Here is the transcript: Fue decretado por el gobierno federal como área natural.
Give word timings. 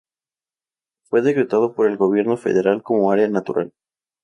Fue 1.03 1.21
decretado 1.21 1.75
por 1.75 1.85
el 1.87 1.95
gobierno 1.95 2.35
federal 2.35 2.81
como 2.81 3.11
área 3.11 3.27
natural. 3.27 3.71